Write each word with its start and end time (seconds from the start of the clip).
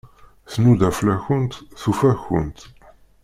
Tnuda 0.51 0.89
fell-akent, 0.97 1.51
tufa-kent. 1.81 2.57